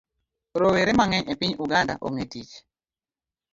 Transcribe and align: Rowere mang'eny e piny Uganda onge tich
Rowere 0.59 0.91
mang'eny 0.99 1.25
e 1.31 1.33
piny 1.39 1.53
Uganda 1.63 1.93
onge 2.05 2.25
tich 2.31 2.53